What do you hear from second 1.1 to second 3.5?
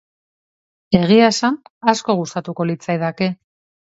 esan, asko gustatuko litzaidake.